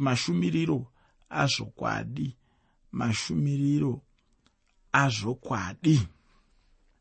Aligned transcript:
mashumiriro 0.00 0.78
azvokwadi 1.42 2.36
mashumiriro 2.92 4.02
azvokwadi. 4.92 5.96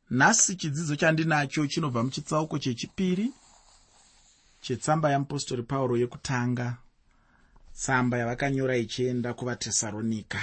Nhasi 0.10 0.56
chidzidzo 0.56 0.96
chandinacho 0.96 1.68
chinobva 1.68 2.04
muchitsauko 2.04 2.60
chechipiri 2.60 3.34
chetsamba 4.62 5.12
yamupostori 5.12 5.64
pauro 5.64 5.98
yekutanga 5.98 6.78
tsamba 7.74 8.18
yavakanyora 8.18 8.78
ichienda 8.78 9.34
kuvatesaronika 9.34 10.40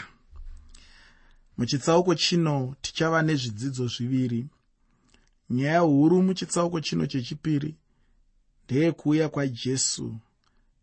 muchitsauko 1.58 2.14
chino 2.14 2.76
tichava 2.82 3.22
nezvidzidzo 3.22 3.86
zviviri. 3.86 4.46
Nyaya 5.50 5.80
huru 5.80 6.22
muchitsauko 6.22 6.80
chino 6.80 7.06
chechipiri 7.06 7.76
ndeyekuuya 8.64 9.28
kwajesu 9.28 10.16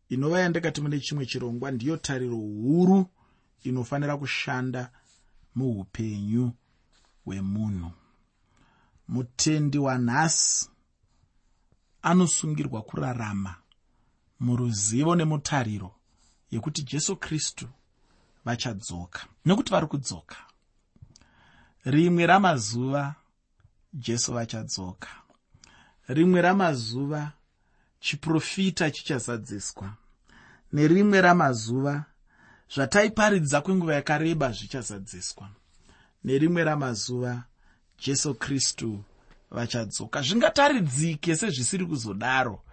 inova 0.10 0.40
yandakati 0.40 0.82
mune 0.82 1.00
chimwe 1.00 1.26
chirongwa 1.26 1.72
ndiyo 1.72 1.98
tariro 1.98 2.36
huru 2.36 3.06
inofanira 3.64 4.18
kushanda 4.18 4.92
muupenyu 5.56 6.52
hwemunhu. 7.26 7.92
Mutendi 9.08 9.78
wanhasi 9.78 10.70
anosungirwa 12.02 12.82
kurarama 12.82 13.56
muruzivo 14.40 15.16
nemutariro 15.16 15.96
yekuti 16.52 16.84
jesu 16.84 17.16
kristu 17.16 17.68
vachadzoka 18.46 19.28
nekuti 19.46 19.72
vari 19.72 19.88
kudzoka. 19.88 20.36
Rimwe 21.86 22.26
ramazuva 22.26 23.16
jesu 23.94 24.34
vachadzoka. 24.34 25.10
Rimwe 26.08 26.42
ramazuva 26.42 27.32
chiprofita 28.04 28.92
chichazadziswa. 28.92 29.94
Nerimwe 30.74 31.22
ramazuva 31.22 32.06
zvataiparidza 32.76 33.62
kwenguva 33.62 33.94
yakareba 33.96 34.52
zvichazadziswa. 34.52 35.50
Nerimwe 36.24 36.64
ramazuva 36.64 37.44
jesu 38.00 38.34
kristu 38.36 39.04
vachadzoka. 39.52 40.22
Zvingataridzike 40.22 41.36
sezvisiri 41.36 41.86
kuzodaro 41.86 42.64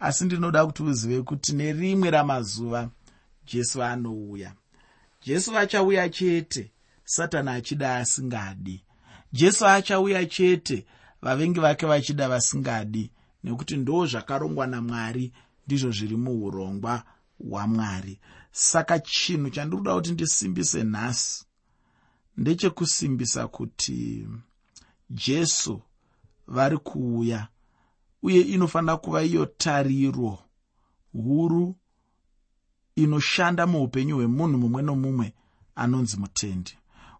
asi 0.00 0.24
ndinoda 0.24 0.66
kuti 0.66 0.82
uzive 0.82 1.22
kuti 1.22 1.52
nerimwe 1.52 2.10
ramazuva 2.10 2.90
jesu 3.46 3.82
anouya. 3.82 4.52
Jesu 5.24 5.52
vachauya 5.52 6.08
chete 6.08 6.70
satani 7.04 7.50
achida 7.50 7.96
asingadi. 7.96 8.84
Jesu 9.32 9.66
achauya 9.66 10.26
chete 10.26 10.86
vavengi 11.22 11.60
vake 11.60 11.86
vachida 11.86 12.28
vasingadi 12.28 13.10
nekuti 13.46 13.76
ndo 13.76 14.06
zvakarongwa 14.06 14.66
namwari 14.66 15.32
ndizvo 15.66 15.90
zviri 15.90 16.16
muurongwa 16.16 17.02
hwamwari. 17.50 18.20
Saka 18.50 18.98
chinhu 18.98 19.50
chandinoda 19.50 19.94
kuti 19.94 20.12
ndisimbise 20.12 20.84
nhasi 20.84 21.44
ndechekusimbisa 22.36 23.48
kuti 23.48 24.28
jesu 25.10 25.82
vari 26.48 26.78
kuuya 26.78 27.48
uye 28.22 28.40
inofanira 28.40 28.96
kuva 28.96 29.22
iyo 29.22 29.46
tariro 29.46 30.38
huru 31.12 31.76
inoshanda 32.96 33.66
muupenyu 33.66 34.16
hwemunhu 34.16 34.58
mumwe 34.58 34.82
nomumwe 34.82 35.32
anonzi 35.74 36.16
mutendi. 36.16 36.78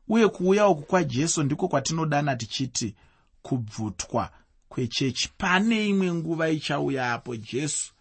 Uye 0.08 0.28
kuuya 0.28 0.69
uku 0.69 0.82
kwajesu 0.82 1.42
ndiko 1.42 1.69
kwatinodana 1.69 2.36
tichiti 2.36 2.94
kubvutwa 3.42 4.30
kwechechi. 4.69 5.31
Pane 5.39 5.89
imwe 5.89 6.14
nguva 6.14 6.48
ichauyapo 6.50 7.36
jesu 7.36 7.92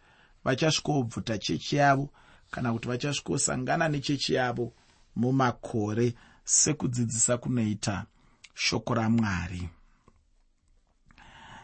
vachasvikobvuta 0.44 1.38
chechi 1.38 1.76
yavo 1.76 2.10
kana 2.52 2.74
kuti 2.74 2.88
vachasvikosangana 2.88 3.90
nechechi 3.90 4.34
yavo 4.34 4.74
mumakore 5.16 6.14
sekudzidzisa 6.44 7.38
kunoita 7.38 8.06
shoko 8.54 8.94
ramwari. 8.94 9.70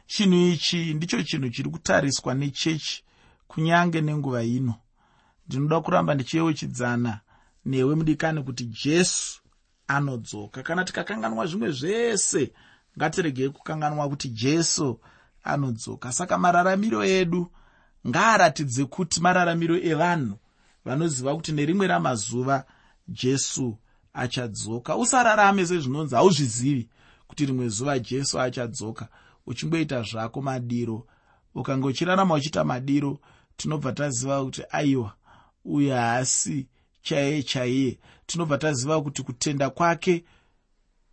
Chinhu 0.05 0.47
ichi 0.47 0.93
ndicho 0.93 1.23
chinhu 1.23 1.49
chiri 1.49 1.69
kutariswa 1.69 2.33
nechechi 2.33 3.03
kunyange 3.47 4.01
nenguva 4.01 4.43
ino. 4.43 4.75
Ndinoda 5.47 5.81
kuramba 5.81 6.15
ndichiyeuchidzana 6.15 7.19
newe 7.65 7.95
mudikani 7.95 8.43
kuti 8.43 8.65
jesu 8.65 9.41
anodzoka. 9.87 10.63
Kana 10.63 10.83
tikakanganwa 10.85 11.45
zvimwe 11.45 11.71
zvese 11.71 12.53
ngatiregei 12.97 13.49
kukanganwa 13.49 14.09
kuti 14.09 14.29
jesu 14.29 14.99
anodzoka. 15.43 16.11
Saka 16.11 16.37
mararamiro 16.37 17.03
edu 17.03 17.51
ngaaratidze 18.07 18.85
kuti 18.85 19.21
mararamiro 19.21 19.77
evanhu 19.77 20.37
vanoziva 20.85 21.35
kuti 21.35 21.51
nerimwe 21.51 21.87
ramazuva 21.87 22.65
jesu 23.07 23.77
achadzoka. 24.13 24.95
Usararame 24.95 25.65
sezvinonzi 25.65 26.15
hauzvizivi 26.15 26.89
kuti 27.27 27.45
rimwe 27.45 27.69
zuva 27.69 27.99
jesu 27.99 28.39
achadzoka. 28.39 29.07
Uchingoita 29.45 30.01
zvako 30.01 30.41
madiro. 30.41 31.07
Ukange 31.55 31.87
uchirarama 31.87 32.35
uchiita 32.35 32.63
madiro 32.63 33.19
tinobva 33.57 33.93
taziva 33.93 34.45
kuti 34.45 34.63
aiwa 34.69 35.13
uye 35.65 35.93
haasi 35.93 36.67
chaiye 37.01 37.43
chaiye. 37.43 37.99
Tinobva 38.25 38.57
taziva 38.57 39.01
kuti 39.01 39.23
kutenda 39.23 39.69
kwake 39.69 40.25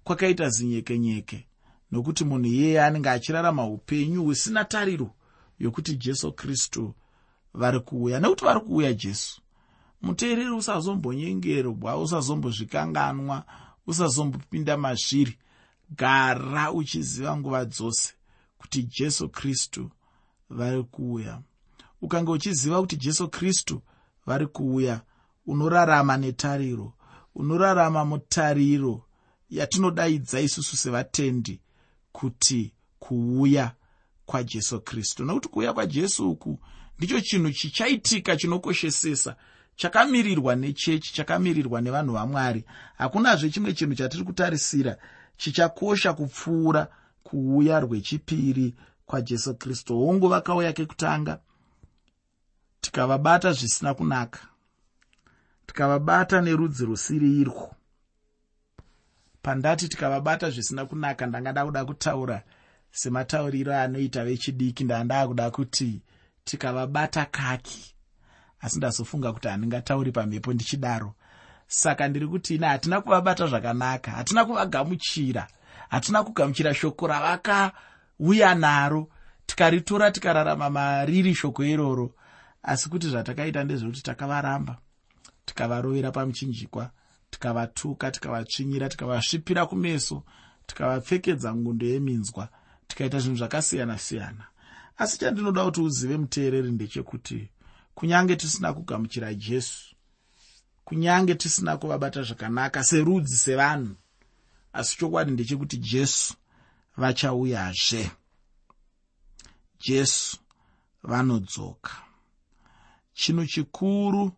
kwakaita 0.04 0.48
zinyekenyeke 0.48 1.47
nokuti 1.90 2.24
munhu 2.24 2.46
iyeye 2.46 2.82
anenge 2.82 3.10
achirarama 3.10 3.66
upenyu 3.66 4.22
husina 4.24 4.64
tariro 4.64 5.10
yokuti 5.58 5.96
jesu 5.96 6.32
kristu 6.32 6.94
vari 7.54 7.80
kuuya. 7.80 8.20
Nekuti 8.20 8.44
vari 8.44 8.60
kuuya 8.60 8.92
jesu 8.92 9.40
muteereri 10.02 10.50
usazombonyengerwa 10.50 11.96
usazombozvikanganwa 12.00 13.44
usazombopinda 13.86 14.76
mazviri. 14.76 15.38
Gara 15.90 16.72
uchiziva 16.72 17.36
nguva 17.36 17.64
dzose 17.64 18.12
kuti 18.58 18.82
jesu 18.82 19.28
kristu 19.28 19.90
vari 20.50 20.82
kuuya. 20.82 21.40
Ukange 22.02 22.30
uchiziva 22.30 22.80
kuti 22.80 22.96
jesu 22.96 23.28
kristu 23.28 23.82
vari 24.26 24.46
kuuya 24.46 25.00
unorarama 25.46 26.16
netariro 26.16 26.92
unorarama 27.34 28.04
mutariro 28.04 29.04
yatinodaidza 29.50 30.40
isusu 30.40 30.76
sevatendi 30.76 31.60
kuti 32.18 32.72
kuuya 32.98 33.72
kwajesu 34.26 34.80
kristu. 34.80 35.24
Nokuti 35.24 35.48
kuuya 35.48 35.72
kwajesu 35.72 36.30
uku 36.30 36.58
ndicho 36.98 37.20
chinhu 37.20 37.50
chichaitika 37.52 38.36
chinokoshesesa 38.36 39.36
chakamirirwa 39.76 40.56
nechechi 40.56 41.14
chakamirirwa 41.14 41.80
nevanhu 41.80 42.12
vamwari. 42.12 42.64
Hakunazve 42.98 43.50
chimwe 43.50 43.72
chinhu 43.72 43.94
chatiri 43.94 44.24
kutarisira 44.24 44.96
chichakosha 45.36 46.12
kupfuura 46.12 46.88
kuuya 47.22 47.80
rwechipiri 47.80 48.74
kwajesu 49.06 49.54
kristu. 49.54 49.98
Hongu 49.98 50.28
vakauya 50.28 50.72
kekutanga 50.72 51.40
tikavabata 52.80 53.52
zvisina 53.52 53.94
kunaka. 53.94 54.40
Tikavabata 55.66 56.40
nerudzi 56.40 56.84
rusiri 56.84 57.40
irwo 57.40 57.74
pandati 59.48 59.88
tikavabata 59.88 60.50
zvisina 60.50 60.86
kunaka 60.86 61.26
ndangada 61.26 61.64
kuda 61.64 61.84
kutaura 61.84 62.42
sematauriro 62.90 63.76
anoita 63.76 64.24
vechidiki 64.24 64.84
ndandaa 64.84 65.26
kuda 65.26 65.50
kuti 65.50 66.02
tikavabata 66.44 67.24
kaki. 67.24 67.94
Asi 68.60 68.78
ndazofunga 68.78 69.32
kuti 69.32 69.48
handingatauri 69.48 70.12
pamhepo 70.12 70.52
ndichidaro. 70.52 71.14
Saka 71.66 72.08
ndiri 72.08 72.26
kuti 72.28 72.54
ine 72.54 72.66
hatina 72.66 73.00
kuvabata 73.00 73.46
zvakanaka 73.46 74.10
hatina 74.10 74.44
kuvagamuchira 74.44 75.46
hatina 75.88 76.22
kugamuchira 76.24 76.74
shoko 76.74 77.06
ravakauya 77.06 78.54
naro. 78.54 79.08
Tikaritora 79.46 80.10
tikararama 80.10 80.70
mariri 80.70 81.34
shoko 81.34 81.64
iroro 81.64 82.14
asi 82.62 82.88
kuti 82.88 83.08
zvatakaita 83.08 83.64
ndezvekuti 83.64 84.02
takavaramba 84.02 84.78
tikavarovera 85.44 86.10
pamuchinjikwa 86.10 86.90
tikavatuka 87.30 88.10
tikavatsvinyira 88.10 88.88
tikavasvipira 88.88 89.66
kumeso 89.66 90.22
tikavapfekedza 90.66 91.54
ngundo 91.54 91.86
yeminzwa 91.86 92.48
tikaita 92.88 93.18
zvinhu 93.18 93.38
zvakasiyana-siyana. 93.38 94.44
Asi 94.98 95.18
chandinoda 95.18 95.64
kuti 95.64 95.80
uzive 95.80 96.16
muteereri 96.16 96.70
ndechekuti 96.72 97.50
kunyange 97.94 98.36
tisina 98.36 98.72
kugamuchira 98.72 99.34
jesu 99.34 99.94
kunyange 100.84 101.34
tisina 101.34 101.76
kuvabata 101.76 102.22
zvakanaka 102.22 102.84
serudzi 102.84 103.36
sevanhu 103.36 103.94
asi 104.72 104.96
chokwadi 104.98 105.30
ndechekuti 105.30 105.76
jesu 105.76 106.34
vachauyazve. 106.96 108.10
Jesu 109.80 110.36
vanodzoka. 111.02 111.92
Chinhu 113.14 113.46
chikuru 113.46 114.32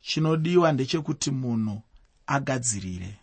chinodiwa 0.00 0.72
ndechekuti 0.72 1.30
munhu 1.30 1.82
agadzirire. 2.26 3.14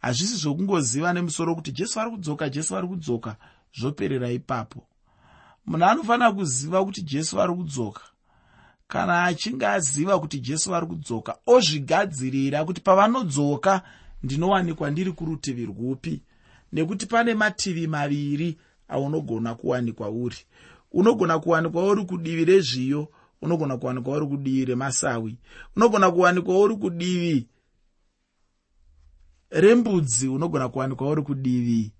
Hazvisi 0.00 0.36
zvokungoziva 0.36 1.12
nemusoro 1.12 1.54
kuti 1.54 1.72
jesu 1.72 1.94
vari 1.98 2.10
kudzoka 2.10 2.48
jesu 2.48 2.74
vari 2.74 2.88
kudzoka 2.88 3.36
zvoperera 3.78 4.30
ipapo. 4.30 4.86
Munhu 5.66 5.84
anofanira 5.84 6.32
kuziva 6.32 6.84
kuti 6.84 7.02
jesu 7.02 7.36
vari 7.36 7.54
kudzoka. 7.54 8.00
Kana 8.88 9.24
achinge 9.24 9.66
aziva 9.66 10.20
kuti 10.20 10.40
jesu 10.40 10.70
vari 10.70 10.86
kudzoka 10.86 11.36
ozvigadzirira 11.46 12.64
kuti 12.64 12.80
pavanodzoka 12.80 13.82
ndinowanikwa 14.22 14.90
ndiri 14.90 15.12
kurutivi 15.12 15.66
rwupi. 15.66 16.22
Nekuti 16.72 17.06
pane 17.06 17.34
mativi 17.34 17.86
maviri 17.86 18.58
aunogona 18.88 19.54
kuwanikwa 19.54 20.10
uri. 20.10 20.36
Unogona 20.92 21.38
kuwanikwa 21.38 21.84
uri 21.84 22.04
kudivi 22.04 22.44
rezviyo 22.44 23.08
unogona 23.42 23.76
kuwanikwa 23.76 24.16
uri 24.16 24.26
kudivi 24.26 24.64
remasawi. 24.64 25.36
Unogona 25.76 26.10
kuwanikwa 26.10 26.60
uri 26.60 26.76
kudivi 26.76 27.46
rembudzi 29.54 30.28
unogona 30.28 30.68
kuwanikwa 30.68 31.08
uri 31.08 31.22
kudivi 31.22 31.92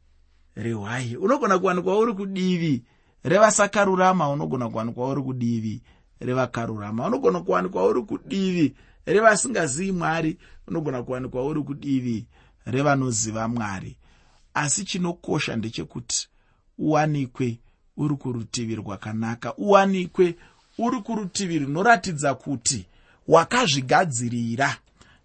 rehwai 0.54 1.16
unogona 1.16 1.58
kuwanikwa 1.58 1.98
uri 1.98 2.12
kudivi 2.14 2.82
revasakarurama 3.24 4.30
unogona 4.30 4.70
kuwanikwa 4.70 5.08
uri 5.08 5.22
kudivi 5.22 5.82
revakarurama 6.20 7.06
unogona 7.06 7.40
kuwanikwa 7.40 7.86
uri 7.86 8.02
kudivi 8.02 8.74
revasingazivi 9.06 9.92
mwari 9.92 10.38
unogona 10.68 11.02
kuwanikwa 11.02 11.44
uri 11.46 11.62
kudivi 11.62 12.26
revanoziva 12.66 13.48
mwari. 13.48 13.96
Asi 14.54 14.84
chinokosha 14.84 15.56
ndechekuti 15.56 16.28
uwanikwe 16.78 17.58
uri 17.96 18.16
kurutivi 18.16 18.74
rwakanaka 18.76 19.54
uwanikwe 19.56 20.36
uri 20.78 21.00
kurutivi 21.00 21.58
runoratidza 21.58 22.34
kuti 22.34 22.86
wakazvigadzirira 23.28 24.76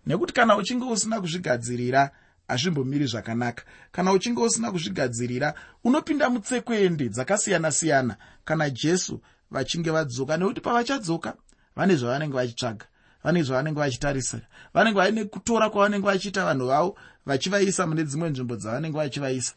nekuti 0.09 0.33
kana 0.33 0.57
uchinge 0.57 0.85
usina 0.85 1.21
kuzvigadzirira 1.21 2.11
hazvimbomiri 2.47 3.06
zvakanaka. 3.06 3.63
Kana 3.91 4.11
uchinge 4.11 4.41
usina 4.41 4.71
kuzvigadzirira 4.71 5.53
unopinda 5.83 6.29
mutsekwende 6.29 7.09
dzakasiyana-siyana 7.09 8.15
kana 8.45 8.69
jesu 8.69 9.21
vachinge 9.51 9.91
vadzoka. 9.91 10.38
Nekuti 10.38 10.61
pavachadzoka 10.61 11.33
vane 11.75 11.95
zvavanenge 11.95 12.33
vachitsvaga 12.33 12.85
vane 13.23 13.44
zvavanenge 13.44 13.79
vachitarisira 13.79 14.47
vanenge 14.73 14.97
vaine 14.97 15.25
kutora 15.25 15.69
kwavanenge 15.69 16.06
vachiita 16.06 16.45
vanhu 16.45 16.67
vavo 16.67 16.97
vachivaisa 17.25 17.88
mune 17.88 18.03
dzimwe 18.03 18.29
nzvimbo 18.29 18.56
dzavanenge 18.56 18.97
vachivaisa. 18.97 19.53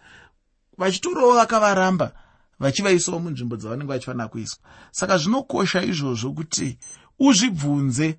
Vachitorawo 0.79 1.35
vakavaramba 1.35 2.13
vachivaisawo 2.61 3.19
munzvimbo 3.19 3.57
dzavanenge 3.57 3.89
vachifanira 3.93 4.29
kuiswa. 4.29 4.61
Saka 4.91 5.19
zvinokosha 5.19 5.83
izvozvo 5.83 6.33
kuti 6.33 6.79
uzvibvunze 7.19 8.19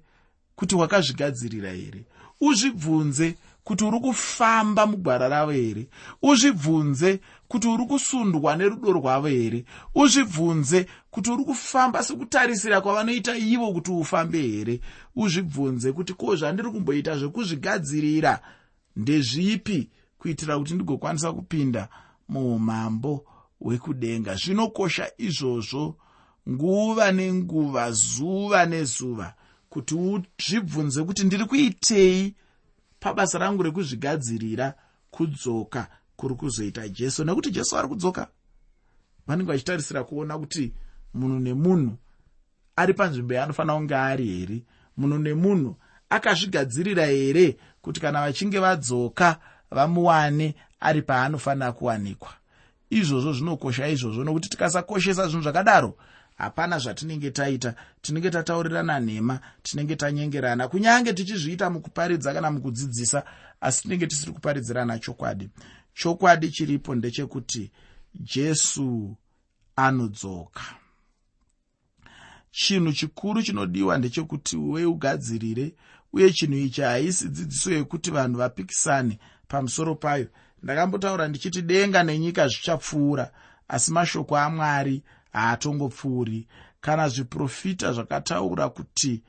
kuti 0.55 0.75
wakazvigadzirira 0.75 1.69
here 1.69 2.05
uzvibvunze 2.41 3.35
kuti 3.63 3.83
uri 3.85 3.99
kufamba 3.99 4.87
mugwara 4.87 5.29
ravo 5.29 5.51
here? 5.51 5.87
Uzvibvunze 6.21 7.19
kuti 7.47 7.67
uri 7.67 7.85
kusundwa 7.85 8.55
nerudo 8.55 8.91
rwavo 8.91 9.27
here? 9.27 9.65
Uzvibvunze 9.95 10.85
kuti 11.11 11.31
uri 11.31 11.43
kufamba 11.43 12.03
sekutarisira 12.03 12.81
kwavanoita 12.81 13.37
ivo 13.37 13.73
kuti 13.73 13.91
ufambe 13.91 14.41
here? 14.41 14.79
Uzvibvunze 15.15 15.91
kuti 15.91 16.13
ko 16.13 16.35
zvandiri 16.35 16.71
kumboita 16.71 17.17
zvekuzvigadzirira 17.17 18.39
ndezvipi 18.95 19.89
kuitira 20.17 20.59
kuti 20.59 20.73
ndigokwanisa 20.73 21.33
kupinda 21.33 21.87
muumambo 22.29 23.25
hwekudenga 23.59 24.35
zvinokosha 24.35 25.11
izvozvo 25.17 25.95
nguva 26.49 27.11
nenguva 27.11 27.91
zuva 27.91 28.65
nezuva 28.65 29.33
kuti 29.73 29.95
uzvibvunze 29.95 31.03
kuti 31.03 31.23
ndiri 31.23 31.45
kuitei 31.45 32.35
pabasa 32.99 33.37
rangu 33.37 33.63
rekuzvigadzirira 33.63 34.73
kudzoka 35.11 35.87
kuri 36.15 36.35
kuzoita 36.35 36.87
jesu. 36.87 37.25
Nekuti 37.25 37.51
jesu 37.51 37.77
ari 37.77 37.87
kudzoka. 37.87 38.27
Vanenge 39.27 39.51
vachitarisira 39.51 40.03
kuona 40.03 40.37
kuti 40.37 40.73
munhu 41.13 41.39
nemunhu 41.39 41.97
ari 42.75 42.93
panzvimbo 42.93 43.33
yaanofanira 43.33 43.75
kunge 43.75 43.95
ari 43.95 44.25
here. 44.25 44.63
Munhu 44.97 45.17
nemunhu 45.17 45.75
akazvigadzirira 46.09 47.05
here 47.05 47.57
kuti 47.81 47.99
kana 47.99 48.21
vachinge 48.21 48.59
vadzoka 48.59 49.39
vamuwane 49.71 50.55
ari 50.79 51.01
paanofanira 51.01 51.71
kuwanikwa. 51.71 52.33
Izvozvo 52.89 53.33
zvinokosha 53.33 53.87
izvozvo 53.87 54.23
nokuti 54.23 54.49
tikasakoshesa 54.49 55.27
zvinhu 55.27 55.43
zvakadaro 55.43 55.97
hapana 56.43 56.79
zvatinenge 56.79 57.31
taita. 57.31 57.75
Tinenge 58.01 58.29
tataurirana 58.29 58.99
nhema 58.99 59.39
tinenge 59.63 59.95
tanyengerana. 59.95 60.67
Kunyange 60.67 61.13
tichizviita 61.13 61.69
mukuparidza 61.69 62.33
kana 62.33 62.51
mukudzidzisa 62.51 63.23
asi 63.61 63.81
tinenge 63.81 64.07
tisiri 64.07 64.31
kuparidzirana 64.31 64.99
chokwadi. 64.99 65.49
Chokwadi 65.93 66.49
chiripo 66.51 66.95
ndechekuti 66.95 67.71
jesu 68.15 69.17
anodzoka. 69.75 70.61
Chinhu 72.51 72.93
chikuru 72.93 73.43
chinodiwa 73.43 73.97
ndechekuti 73.97 74.57
weugadzirire 74.57 75.75
uye 76.13 76.31
chinhu 76.31 76.57
ichi 76.57 76.81
haisi 76.81 77.29
dzidziso 77.29 77.73
yekuti 77.73 78.11
vanhu 78.11 78.37
vapikisane 78.37 79.19
pamusoro 79.47 79.95
payo. 79.95 80.27
Ndakambotaura 80.63 81.27
ndichiti 81.27 81.61
denga 81.61 82.03
nenyika 82.03 82.47
zvichapfuura 82.47 83.31
asi 83.67 83.91
mashoko 83.91 84.37
amwari 84.37 85.03
haatongopfuuri. 85.33 86.47
Kana 86.81 87.09
zviprofita 87.09 87.93
zvakataura 87.93 88.69
kuti 88.69 89.21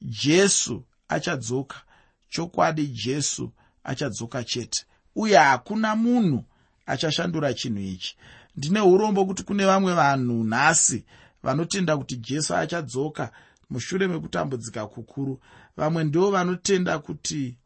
jesu 0.00 0.84
achadzoka 1.08 1.82
chokwadi 2.28 2.86
jesu 2.86 3.52
achadzoka 3.84 4.44
chete 4.44 4.84
uye 5.16 5.36
hakuna 5.36 5.96
munhu 5.96 6.44
achashandura 6.86 7.54
chinhu 7.54 7.80
ichi. 7.80 8.16
Ndine 8.56 8.80
urombo 8.80 9.26
kuti 9.26 9.42
kune 9.42 9.66
vamwe 9.66 9.94
vanhu 9.94 10.44
nhasi 10.44 11.04
vanotenda 11.42 11.96
kuti 11.96 12.16
jesu 12.16 12.56
achadzoka 12.56 13.30
mushure 13.70 14.08
mekutambudzika 14.08 14.86
kukuru 14.86 15.40
vamwe 15.76 16.04
ndo 16.04 16.30
vanotenda 16.30 16.98
kuti 16.98 17.56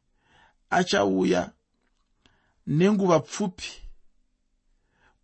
achauya 0.71 1.51
nenguva 2.67 3.21
pfupi 3.21 3.73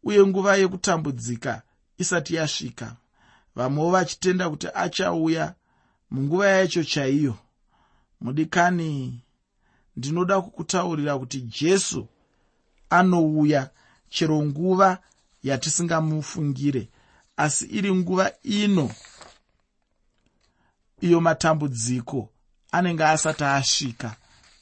uye 0.02 0.26
nguva 0.26 0.56
yekutambudzika 0.56 1.62
isati 1.98 2.34
yasvika 2.34 2.96
vamwewo 3.56 3.90
vachitenda 3.90 4.50
kuti 4.50 4.68
achauya. 4.74 5.54
Munguva 6.10 6.48
yacho 6.48 6.84
chaiyo 6.84 7.34
mudikani 8.20 9.20
ndinoda 9.96 10.40
kukutaurira 10.40 11.18
kuti 11.18 11.40
jesu 11.40 12.08
anouya. 12.90 13.70
Chero 14.10 14.42
nguva 14.42 14.98
yatisingamufungire 15.42 16.88
asi 17.36 17.64
iri 17.66 17.94
nguva 17.94 18.32
ino 18.42 18.90
iyo 21.00 21.20
matambudziko 21.20 22.28
anenge 22.72 23.04
asati 23.04 23.44
asvika 23.44 24.16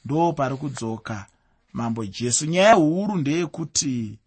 ndo 0.05 0.33
pari 0.33 0.55
kudzoka. 0.57 1.25
Mambo 1.73 2.05
jesu 2.05 2.45
nyaya 2.45 2.73
huru 2.73 3.15
ndeyekuti 3.17 4.19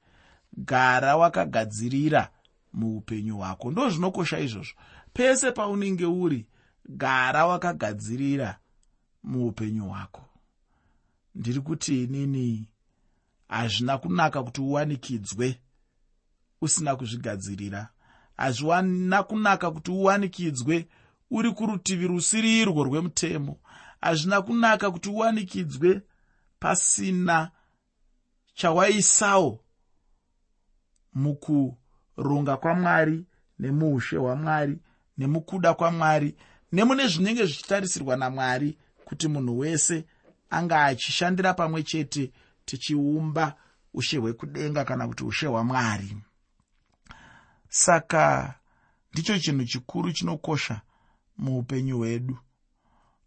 gara 0.56 1.16
wakagadzirira 1.16 2.28
muupenyu 2.72 3.36
hwako. 3.36 3.70
Ndo 3.70 3.90
zvinokosha 3.90 4.40
izvozvo. 4.40 4.74
Pese 5.12 5.52
paunenge 5.52 6.06
uri 6.06 6.46
gara 6.88 7.46
wakagadzirira 7.46 8.58
muupenyu 9.22 9.84
hwako. 9.88 10.22
Ndiri 11.34 11.60
kuti 11.60 12.04
inini 12.04 12.68
hazvina 13.48 13.98
kunaka 13.98 14.42
kuti 14.42 14.60
uwanikidzwe 14.60 15.60
usina 16.60 16.96
kuzvigadzirira. 16.96 17.88
Hazvina 18.36 19.22
kunaka 19.22 19.70
kuti 19.70 19.90
uwanikidzwe 19.90 20.88
uri 21.30 21.52
kurutivi 21.52 22.06
rusirirwo 22.06 22.84
rwemutemo. 22.84 23.60
Hazvina 24.00 24.42
kunaka 24.42 24.90
kuti 24.90 25.08
uwanikidzwe 25.08 26.02
pasina 26.58 27.50
chawaisawo 28.54 29.64
mukuronga 32.20 32.56
kwamwari 32.56 33.24
nemuushe 33.58 34.16
hwamwari 34.16 34.78
nemukuda 35.18 35.74
kwamwari 35.74 36.36
nemune 36.72 37.06
zvinenge 37.08 37.44
zvichitarisirwa 37.46 38.16
namwari 38.16 38.78
kuti 39.04 39.28
munhu 39.28 39.58
wese 39.58 40.04
anga 40.50 40.84
achishandira 40.84 41.54
pamwe 41.54 41.82
chete 41.82 42.32
tichiumba 42.64 43.54
ushe 43.94 44.18
hwekudenga 44.18 44.84
kana 44.84 45.08
kuti 45.08 45.24
ushe 45.24 45.46
hwamwari. 45.46 46.16
Saka 47.68 48.54
ndicho 49.12 49.38
chinhu 49.38 49.64
chikuru 49.64 50.12
chinokosha 50.12 50.80
muupenyu 51.38 51.96
hwedu. 51.98 52.38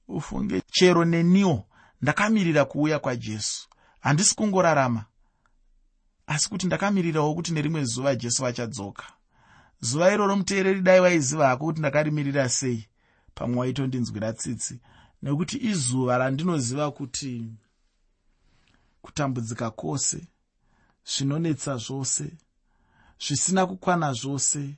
Ufunge 0.07 0.61
chero 0.71 1.05
neniwo 1.05 1.65
ndakamirira 2.01 2.65
kuuya 2.65 2.99
kwajesu. 2.99 3.67
Handisi 3.99 4.35
kungorarama 4.35 5.05
asi 6.27 6.49
kuti 6.49 6.65
ndakamirirawo 6.65 7.35
kuti 7.35 7.53
nerimwe 7.53 7.83
zuva 7.85 8.15
jesu 8.15 8.41
vachadzoka 8.41 9.05
zuva 9.83 10.13
iroro 10.13 10.35
muteereri 10.35 10.81
dai 10.81 10.99
waiziva 10.99 11.47
hako 11.47 11.65
kuti 11.65 11.79
ndakarimirira 11.79 12.49
sei? 12.49 12.87
Pamwe 13.35 13.57
waitondinzwira 13.59 14.33
tsitsi. 14.33 14.79
Nekuti 15.21 15.57
izuva 15.57 16.17
randinoziva 16.17 16.91
kuti 16.91 17.51
kutambudzika 19.01 19.71
kwose 19.71 20.27
zvinonetsa 21.05 21.77
zvose 21.77 22.31
zvisina 23.19 23.65
kukwana 23.65 24.13
zvose 24.13 24.75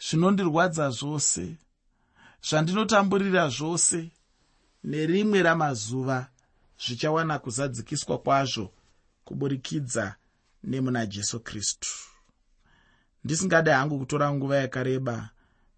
zvinondirwadza 0.00 0.90
zvose 0.90 1.56
zvandinotamburira 2.48 3.48
zvose 3.48 4.10
nerimwe 4.84 5.42
ramazuva 5.42 6.28
zvichawana 6.78 7.38
kuzadzikiswa 7.38 8.18
kwazvo 8.18 8.72
kuburikidza 9.24 10.16
nemuna 10.66 11.06
jesu 11.06 11.40
kristu. 11.40 11.88
Ndisingade 13.24 13.70
hangu 13.72 13.98
kutora 13.98 14.32
nguva 14.32 14.56
yakareba 14.56 15.30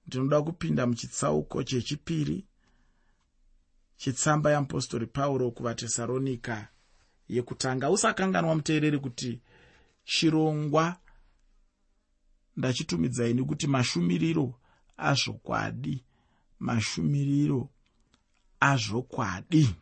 ndinoda 0.07 0.43
kupinda 0.43 0.87
muchitsauko 0.87 1.63
chechipiri 1.63 2.47
chitsamba 3.97 4.51
yeapostori 4.51 5.07
pauro 5.07 5.51
kuvatesaronika 5.51 6.69
yekutanga. 7.29 7.91
Usakanganwa 7.91 8.55
muteereri 8.55 8.99
kuti 8.99 9.41
chirongwa 10.05 10.97
ndachitumidzaini 12.57 13.45
kuti 13.45 13.67
mashumiriro 13.67 14.55
azvokwadi 14.97 16.05
mashumiriro 16.59 17.69
azvokwadi 18.61 19.75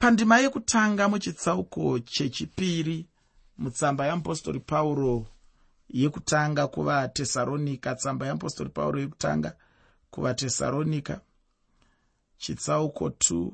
pandima 0.00 0.38
yekutanga 0.38 1.08
muchitsauko 1.08 1.98
chechipiri 1.98 3.06
mutsamba 3.58 4.06
yeapostori 4.06 4.60
pauro 4.60 5.26
yekutanga 5.88 6.66
kuvatesaronika 6.66 7.94
tsamba 7.94 8.26
yeapostori 8.26 8.70
pauro 8.70 9.00
yekutanga 9.00 9.56
kuvatesaronika 10.10 11.20
chitsauko 12.38 13.08
2 13.08 13.50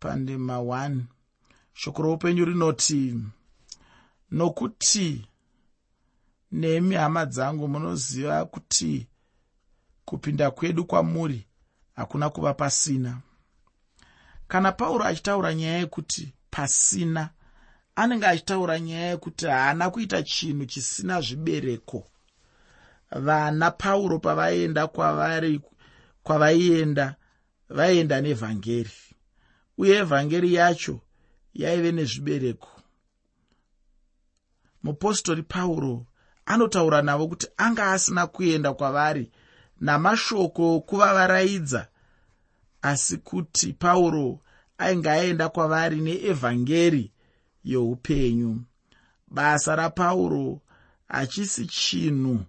pandima 0.00 0.56
1 0.56 1.00
shoko 1.74 2.02
roupenyu 2.02 2.44
rinoti 2.44 3.20
nokuti 4.30 5.26
nemi 6.52 6.94
hama 6.94 7.26
dzangu 7.26 7.68
munoziva 7.68 8.44
kuti 8.44 9.06
kupinda 10.04 10.50
kwedu 10.50 10.84
kwamuri 10.84 11.46
hakuna 11.96 12.30
kuva 12.30 12.54
pasina 12.54 13.20
kana 14.52 14.72
pauro 14.72 15.04
achitaura 15.04 15.54
nyaya 15.54 15.78
yekuti 15.78 16.34
pasina 16.50 17.30
anenge 17.96 18.26
achitaura 18.26 18.80
nyaya 18.80 19.06
yekuti 19.10 19.46
haana 19.46 19.90
kuita 19.90 20.22
chinhu 20.22 20.66
chisina 20.66 21.20
zvibereko. 21.20 22.06
Vana 23.10 23.70
pauro 23.70 24.18
pavaenda 24.18 24.86
kwavari 24.86 25.60
kwavaienda 26.22 27.16
vaienda 27.68 28.20
nevhangeri. 28.20 28.98
Uye 29.78 29.96
evhangeri 29.96 30.54
yacho 30.54 31.00
yaive 31.54 31.92
nezvibereko. 31.92 32.68
Mupostori 34.82 35.42
pauro 35.42 36.06
anotaura 36.46 37.02
navo 37.02 37.28
kuti 37.28 37.46
anga 37.56 37.92
asina 37.92 38.26
kuenda 38.26 38.72
kwavari 38.74 39.30
namashoko 39.80 40.76
okuvavaraidza 40.76 41.88
asi 42.82 43.16
kuti 43.16 43.72
pauro 43.72 44.40
ainge 44.78 45.10
aenda 45.10 45.48
kwavari 45.48 46.00
neevhangeri 46.00 47.12
youpenyu 47.64 48.64
basa 49.28 49.76
rapauro 49.76 50.60
hachisi 51.08 51.66
chinhu. 51.66 52.44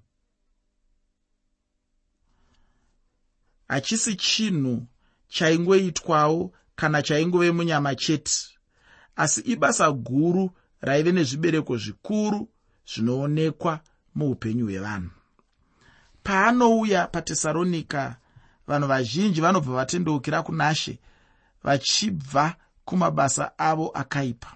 Hachisi 3.67 4.15
chinhu 4.15 4.87
chaingoitwawo 5.27 6.53
kana 6.75 7.01
chaingove 7.01 7.51
munyama 7.51 7.95
chete. 7.95 8.33
Asi 9.15 9.41
ibasa 9.41 9.91
guru 9.91 10.51
raive 10.81 11.11
nezvibereko 11.11 11.77
zvikuru 11.77 12.49
zvinoonekwa 12.87 13.79
muupenyu 14.15 14.65
hwevanhu. 14.65 15.11
Paanouya 16.23 17.07
patesaronika 17.07 18.15
vanhu 18.67 18.87
vazhinji 18.87 19.41
vanobva 19.41 19.73
vatendeukira 19.75 20.43
kunashe 20.43 20.99
vachibva 21.63 22.55
kumabasa 22.85 23.57
avo 23.57 23.87
akaipa. 23.93 24.51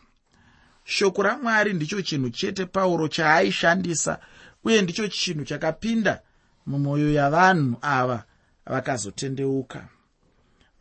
Shoko 0.83 1.23
ramwari 1.23 1.73
ndicho 1.73 2.01
chinhu 2.01 2.29
chete 2.29 2.65
pauro 2.65 3.07
chaaishandisa 3.07 4.19
uye 4.63 4.81
ndicho 4.81 5.07
chinhu 5.07 5.45
chakapinda 5.45 6.21
mumwoyo 6.65 7.13
yavanhu 7.13 7.77
ava 7.81 8.23
vakazotendeuka. 8.65 9.87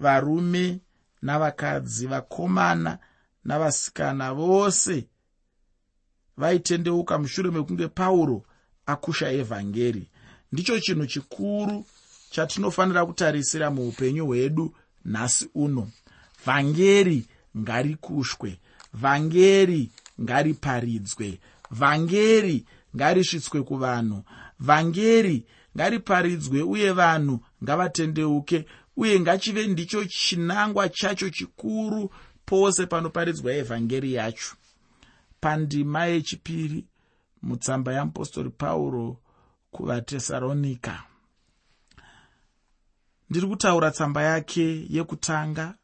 Varume 0.00 0.80
navakadzi 1.22 2.06
vakomana 2.06 2.98
navasikana 3.44 4.34
vose 4.34 5.08
vaitendeuka 6.36 7.18
mushure 7.18 7.50
mekunge 7.50 7.88
pauro 7.88 8.42
akusha 8.86 9.30
evhangeri. 9.30 10.10
Ndicho 10.52 10.80
chinhu 10.80 11.06
chikuru 11.06 11.84
chatinofanira 12.36 13.06
kutarisira 13.06 13.70
muupenyu 13.70 14.26
hwedu 14.26 14.74
nhasi 15.04 15.50
uno. 15.54 15.90
Vhangeri 16.46 17.26
ngarikushwe 17.58 18.58
vhangeri 18.94 19.90
ngariparidzwe 20.22 21.38
vhangeri 21.70 22.64
ngarisvitswe 22.96 23.62
kuvanhu 23.62 24.22
vhangeri 24.60 25.44
ngariparidzwe 25.76 26.62
uye 26.62 26.92
vanhu 26.92 27.40
ngavatendeuke 27.64 28.66
uye 28.96 29.20
ngachive 29.20 29.66
ndicho 29.66 30.04
chinangwa 30.04 30.88
chacho 30.88 31.30
chikuru 31.30 32.10
pose 32.46 32.86
panoparidzwa 32.86 33.52
evhangeri 33.54 34.14
yacho. 34.14 34.56
Pandima 35.40 36.06
yechipiri 36.06 36.84
mutsamba 37.42 37.92
yeapostori 37.92 38.50
pauro 38.50 39.16
kuvatesaronika 39.70 41.04
ndiri 43.30 43.46
kutaura 43.46 43.90
tsamba 43.90 44.22
yake 44.22 44.86
yekutanga 44.88 45.74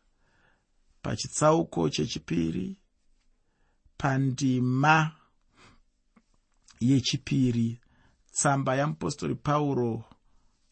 pachitsauko 1.02 1.88
chechipiri 1.88 2.76
pandima 3.98 5.10
yechipiri 6.80 7.80
tsamba 8.32 8.76
yamupostori 8.76 9.34
pauro 9.34 10.04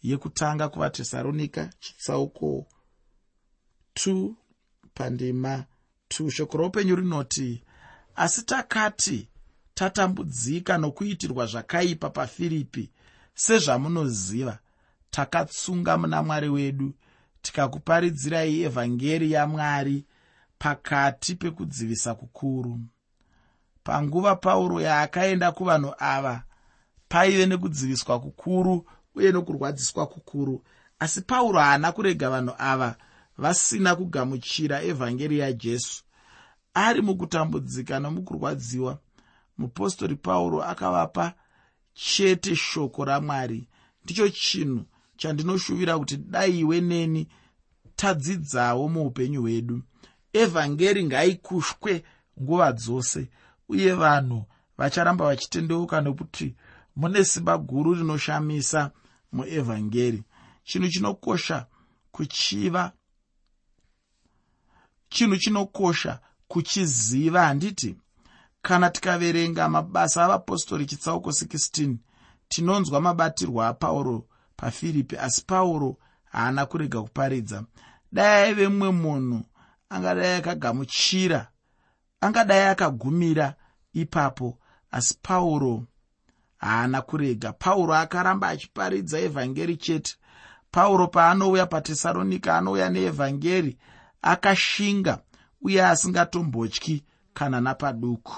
yekutanga 0.02 0.68
kuvatesaronika 0.68 1.70
chitsauko 1.80 2.66
2 3.94 4.34
pandima 4.94 5.64
2 6.08 6.30
shoko 6.30 6.58
roupenyu 6.58 6.96
rinoti 6.96 7.62
asi 8.16 8.42
takati 8.42 9.28
tatambudzika 9.74 10.78
nokuitirwa 10.78 11.46
zvakaipa 11.46 12.10
pafiripi 12.10 12.90
sezvamunoziva 13.34 14.58
takatsunga 15.10 15.98
muna 15.98 16.22
mwari 16.22 16.48
wedu 16.48 16.92
tikakuparidzirai 17.42 18.62
evhangeri 18.62 19.32
yamwari 19.32 20.04
pakati 20.58 21.34
pekudzivisa 21.34 22.14
kukuru. 22.14 22.80
Panguva 23.84 24.36
pauro 24.36 24.80
yaakaenda 24.80 25.52
kuvanhu 25.52 25.94
ava 25.98 26.42
paive 27.08 27.46
nekudziviswa 27.46 28.20
kukuru 28.20 28.86
uye 29.14 29.32
nokurwadziswa 29.32 30.06
kukuru. 30.06 30.64
Asi 30.98 31.20
pauro 31.20 31.58
haana 31.60 31.92
kurega 31.92 32.30
vanhu 32.30 32.54
ava 32.58 32.96
vasina 33.38 33.96
kugamuchira 33.96 34.82
evhangeri 34.82 35.38
yajesu 35.38 36.04
ari 36.74 37.02
mukutambudzika 37.02 38.00
nomukurwadziwa 38.00 38.98
mupostori 39.58 40.16
pauro 40.16 40.62
akavapa 40.62 41.34
chete 41.94 42.56
shoko 42.56 43.04
ramwari. 43.04 43.68
Ndicho 44.04 44.28
chinhu 44.28 44.84
chandinoshuvira 45.20 45.98
kuti 45.98 46.16
dai 46.16 46.58
iwe 46.60 46.80
neni 46.80 47.28
tadzidzawo 47.96 48.88
muupenyu 48.88 49.40
hwedu. 49.40 49.82
Evhangeri 50.32 51.04
ngaikushwe 51.04 52.04
nguva 52.42 52.72
dzose 52.72 53.28
uye 53.68 53.92
vanhu 53.92 54.44
vacharamba 54.78 55.24
vachitendeuka 55.24 56.00
nokuti 56.00 56.54
mune 56.96 57.24
simba 57.24 57.58
guru 57.58 57.94
rinoshamisa 57.94 58.90
muevhangeri. 59.32 60.22
Chinhu 60.64 60.88
chinokosha 60.88 61.66
kuchiva 62.12 62.92
chinhu 65.08 65.36
chinokosha 65.36 66.20
kuchiziva 66.48 67.46
handiti 67.46 67.96
kana 68.62 68.90
tikaverenga 68.90 69.68
mabasa 69.68 70.24
avapostori 70.24 70.86
chitsauko 70.86 71.30
16 71.30 71.96
tinonzwa 72.48 73.00
mabatirwo 73.00 73.62
apauro 73.62 74.29
pafiripi 74.60 75.16
asi 75.16 75.44
pauro 75.46 75.96
haana 76.24 76.66
kurega 76.66 77.02
kuparidza. 77.02 77.64
Dai 78.12 78.42
aive 78.44 78.68
mumwe 78.68 78.90
munhu 78.90 79.42
angadai 79.90 80.34
akagamuchira 80.36 81.48
angadai 82.20 82.68
akagumira 82.68 83.54
ipapo 83.92 84.58
asi 84.90 85.18
pauro 85.22 85.84
haana 86.58 87.02
kurega. 87.02 87.52
Pauro 87.52 87.94
akaramba 87.94 88.48
achiparidza 88.48 89.18
evhangeri 89.18 89.76
chete. 89.76 90.16
Pauro 90.70 91.08
paanouya 91.08 91.66
patesaronika 91.66 92.56
anouya 92.58 92.88
neevhangeri 92.90 93.78
akashinga 94.22 95.18
uye 95.62 95.84
asingatombotyi 95.86 97.04
kana 97.34 97.60
napaduku. 97.60 98.36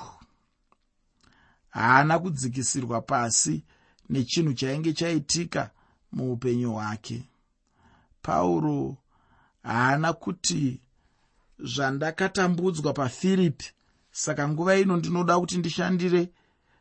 Haana 1.69 2.19
kudzikisirwa 2.19 3.01
pasi 3.01 3.65
nechinhu 4.09 4.53
chainge 4.55 4.93
chaitika 4.93 5.71
muupenyu 6.13 6.73
hwake. 6.73 7.23
Pauro 8.23 8.97
haana 9.63 10.13
kuti 10.13 10.81
zvandakatambudzwa 11.59 12.93
pafiripi 12.93 13.67
saka 14.13 14.49
nguva 14.49 14.77
ino 14.77 14.97
ndinoda 14.97 15.39
kuti 15.41 15.59
ndishandire 15.59 16.29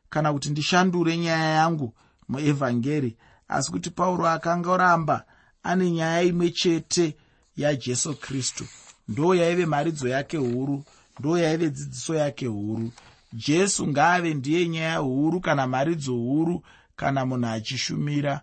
kana 0.10 0.34
kuti 0.34 0.50
ndishandure 0.50 1.18
nyaya 1.18 1.50
yangu 1.50 1.94
muevhangeri. 2.30 3.18
Asi 3.48 3.72
kuti 3.72 3.90
pauro 3.90 4.28
akanga 4.30 4.78
ramba 4.78 5.26
ane 5.64 5.92
nyaya 5.92 6.22
imwe 6.22 6.50
chete 6.50 7.16
yajesu 7.58 8.16
kristu 8.16 8.66
ndo 9.08 9.36
yaive 9.36 9.66
mharidzo 9.66 10.08
yake 10.08 10.38
huru 10.38 10.84
ndo 11.20 11.38
yaive 11.38 11.70
dzidziso 11.70 12.16
yake 12.16 12.46
huru. 12.48 12.92
Jesu 13.34 13.88
ngaave 13.88 14.34
ndiye 14.34 14.68
nyaya 14.70 14.98
huru 14.98 15.40
kana 15.40 15.68
mharidzo 15.68 16.14
huru 16.14 16.64
kana 16.96 17.26
munhu 17.26 17.48
achishumira 17.48 18.42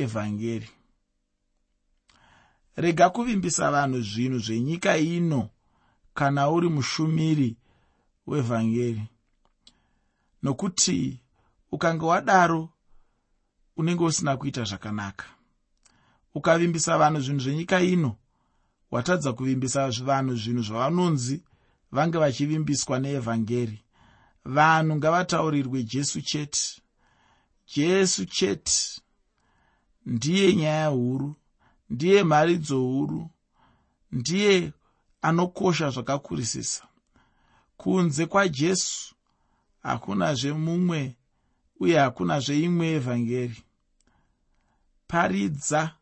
evhangeri. 0.00 0.68
Rega 2.76 3.10
kuvimbisa 3.10 3.70
vanhu 3.70 4.00
zvinhu 4.00 4.38
zvenyika 4.38 4.96
ino 4.96 5.50
kana 6.14 6.50
uri 6.50 6.68
mushumiri 6.68 7.56
wevhangeri. 8.26 9.02
Nokuti 10.42 11.20
ukange 11.72 12.04
wadaro 12.04 12.68
unenge 13.76 14.04
usina 14.04 14.36
kuita 14.36 14.64
zvakanaka. 14.64 15.24
Ukavimbisa 16.34 16.98
vanhu 16.98 17.20
zvinhu 17.20 17.40
zvenyika 17.40 17.80
ino 17.80 18.16
watadza 18.90 19.32
kuvimbisa 19.32 19.90
vanhu 19.90 20.36
zvinhu 20.36 20.62
zvavanonzi 20.62 21.42
vange 21.92 22.18
vachivimbiswa 22.18 22.98
neevhangeri. 22.98 23.84
Vanhu 24.44 24.96
ngavataurirwe 24.96 25.82
jesu 25.82 26.22
chete. 26.22 26.82
Jesu 27.66 28.26
chete 28.26 28.91
ndiye 30.06 30.56
nyaya 30.56 30.86
huru 30.86 31.34
ndiye 31.90 32.24
mharidzo 32.24 32.80
huru 32.80 33.30
ndiye 34.12 34.72
anokosha 35.22 35.90
zvakakurisisa. 35.90 36.84
Kunze 37.76 38.26
kwajesu 38.26 39.14
hakunazve 39.82 40.52
mumwe 40.52 41.16
uye 41.80 41.98
hakunazve 41.98 42.60
imwe 42.60 42.86
evhangeri. 42.88 43.62
Paridza 45.06 45.94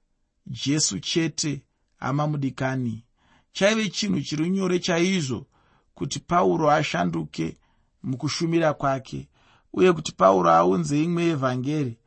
jesu 0.47 1.01
chete 1.01 1.63
hama 1.97 2.27
mudikani. 2.27 3.05
Chaive 3.53 3.89
chinhu 3.89 4.21
chiri 4.21 4.51
nyore 4.51 4.79
chaizvo 4.79 5.47
kuti 5.95 6.19
pauro 6.21 6.71
ashanduke 6.71 7.57
mukushumira 8.03 8.75
kwake 8.75 9.29
uye 9.73 9.93
kuti 9.93 10.13
pauro 10.13 10.51
aunze 10.51 11.03
imwe 11.03 11.25
evhangeri. 11.25 11.99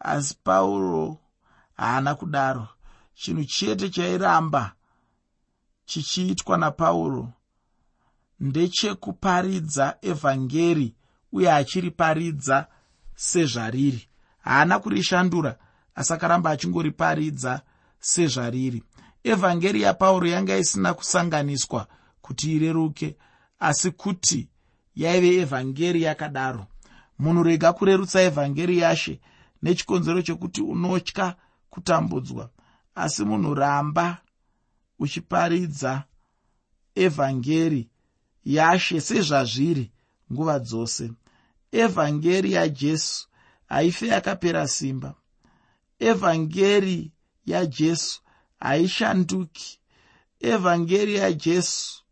Asi 0.00 0.36
pauro 0.44 1.18
haana 1.80 2.14
kudaro. 2.14 2.68
Chinhu 3.14 3.44
chete 3.44 3.88
chairamba 3.90 4.72
chichiitwa 5.84 6.58
napauro. 6.58 7.32
Ndechekuparidza 8.40 9.96
evhangeri 10.02 10.94
uye 11.32 11.52
achiriparidza 11.52 12.66
sezvariri. 13.14 14.08
Haana 14.38 14.78
kurishandura 14.78 15.58
asi 15.94 16.12
akaramba 16.12 16.50
achingoriparidza 16.50 17.60
sezvariri. 18.00 18.82
Evhangeri 19.24 19.82
yapauro 19.82 20.26
yanga 20.26 20.56
isina 20.56 20.94
kusanganiswa 20.94 21.86
kuti 22.20 22.56
ireruke 22.56 23.16
asi 23.58 23.90
kuti 23.90 24.48
yaive 24.94 25.36
evhangeri 25.36 26.02
yakadaro. 26.02 26.66
Munhu 27.18 27.42
rega 27.42 27.72
kurerutsa 27.72 28.22
evhangeri 28.22 28.78
yashe 28.78 29.20
nechikonzero 29.62 30.22
chekuti 30.22 30.60
unotya 30.62 31.36
kutambudzwa. 31.70 32.50
Asi 32.94 33.24
munhu 33.24 33.54
ramba 33.54 34.22
uchiparidza 34.98 36.04
evhangeri 36.94 37.90
yashe 38.44 39.00
sezvazviri 39.00 39.92
nguva 40.32 40.58
dzose. 40.58 41.12
Evhangeri 41.72 42.52
yajesu 42.52 43.28
haife 43.66 44.06
yakapera 44.06 44.68
simba. 44.68 45.14
Evhangeri 45.98 47.12
yajesu 47.46 48.20
haishanduki. 48.60 49.80
Evhangeri 50.40 51.14
yajesu 51.14 52.02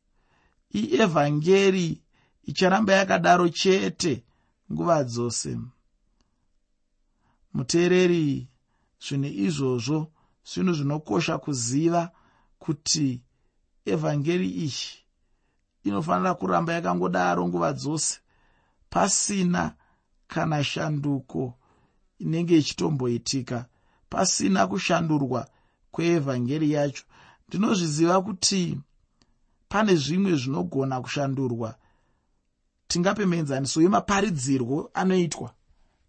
ievhangeri 0.74 2.02
icharamba 2.42 2.92
yakadaro 2.92 3.48
chete 3.48 4.24
nguva 4.72 5.04
dzose. 5.04 5.58
Muteereri 7.54 8.48
zvinhu 9.04 9.30
izvozvo 9.46 9.98
zvinhu 10.50 10.72
zvinokosha 10.78 11.38
kuziva 11.38 12.10
kuti 12.58 13.22
evhangeri 13.92 14.48
iyi 14.66 14.88
inofanira 15.84 16.34
kuramba 16.34 16.72
yakangodaro 16.72 17.42
nguva 17.48 17.72
dzose 17.72 18.20
pasina 18.90 19.62
kana 20.28 20.64
shanduko 20.64 21.54
inenge 22.18 22.58
ichitomboitika 22.58 23.66
pasina 24.10 24.66
kushandurwa 24.66 25.48
kweevhangeri 25.92 26.72
yacho. 26.72 27.04
Ndinozviziva 27.48 28.22
kuti 28.22 28.78
pane 29.68 29.96
zvimwe 29.96 30.34
zvinogona 30.36 31.00
kushandurwa. 31.00 31.74
Tingapemenzaniso 32.88 33.82
yemaparidzirwo 33.82 34.90
anoitwa 34.94 35.54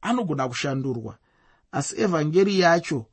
anogona 0.01 0.47
kushandurwa 0.47 1.17
asi 1.71 2.01
evhangeri 2.01 2.59
yacho 2.59 3.05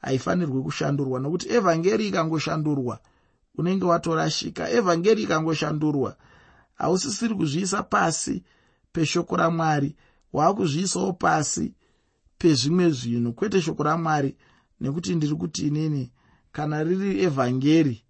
haifanirwi 0.00 0.62
kushandurwa 0.62 1.20
nokuti 1.20 1.48
evhangeri 1.48 2.08
ikangoshandurwa. 2.08 2.98
Unenge 3.58 3.84
watorashika 3.84 4.70
evhangeri 4.70 5.22
ikangoshandurwa. 5.22 6.16
Hausisiri 6.74 7.34
kuzviisa 7.34 7.82
pasi 7.82 8.42
peshoko 8.92 9.36
ramwari 9.36 9.96
waakuzviisawo 10.32 11.12
pasi 11.12 11.74
pezvimwe 12.38 12.90
zvinhu. 12.90 13.32
Kwete 13.32 13.62
shoko 13.62 13.82
ramwari 13.82 14.36
nekuti 14.80 15.14
ndiri 15.14 15.34
kuti 15.34 15.66
inini 15.66 16.12
kana 16.52 16.84
riri 16.84 17.22
evhangeri 17.22 18.04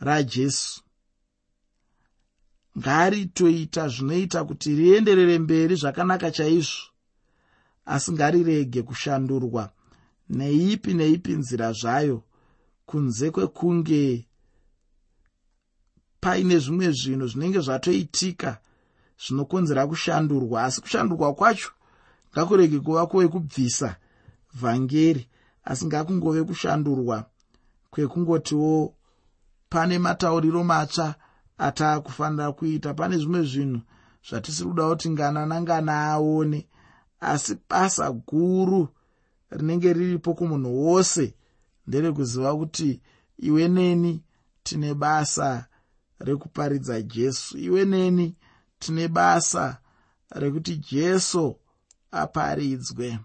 rajesu. 0.00 0.82
Ngaritoita 2.78 3.88
zvinoita 3.88 4.44
kuti 4.44 4.74
rienderere 4.76 5.38
mberi 5.38 5.74
zvakanaka 5.74 6.30
chaizvo 6.30 6.87
asi 7.88 8.12
ngarirege 8.12 8.82
kushandurwa. 8.82 9.70
Neipi 10.28 10.94
neipi 10.94 11.32
nzira 11.32 11.72
zvayo. 11.72 12.22
Kunze 12.86 13.30
kwekunge 13.30 14.28
paine 16.20 16.58
zvimwe 16.58 16.90
zvinhu 16.92 17.26
zvinenge 17.26 17.60
zvatoitika 17.60 18.50
zvinokonzera 19.22 19.86
kushandurwa 19.86 20.64
asi 20.64 20.80
kushandurwa 20.80 21.34
kwacho 21.34 21.70
ngakurege 22.32 22.78
kuva 22.80 23.06
kwekubvisa 23.06 23.96
vhangeri 24.54 25.28
asi 25.64 25.86
ngakungove 25.86 26.42
kushandurwa 26.44 27.24
kwekungotiwo 27.90 28.94
pane 29.68 29.98
matauriro 29.98 30.64
matsva 30.64 31.14
ataakufanira 31.58 32.52
kuita. 32.52 32.94
Pane 32.94 33.18
zvimwe 33.18 33.42
zvinhu 33.42 33.80
zvatisiri 34.28 34.68
kuda 34.68 34.88
kuti 34.88 35.10
ngana 35.10 35.46
nangana 35.46 35.94
aone 36.12 36.66
asi 37.20 37.56
basa 37.70 38.12
guru 38.12 38.88
rinenge 39.50 39.92
riripo 39.92 40.34
kumunhu 40.34 40.84
wose 40.86 41.34
nderekuziva 41.86 42.56
kuti 42.56 43.00
iwe 43.38 43.68
neni 43.68 44.22
tine 44.62 44.94
basa 44.94 45.66
rekuparidza 46.20 47.02
jesu. 47.02 47.58
Iwe 47.58 47.84
neni 47.84 48.36
tine 48.78 49.08
basa 49.08 49.78
rekuti 50.30 50.76
jesu 50.76 51.56
aparidzwe. 52.10 53.18